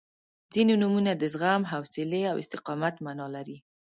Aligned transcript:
•ځینې 0.53 0.73
نومونه 0.81 1.11
د 1.15 1.23
زغم، 1.33 1.61
حوصلې 1.71 2.21
او 2.31 2.35
استقامت 2.43 2.95
معنا 3.05 3.27
لري. 3.35 3.57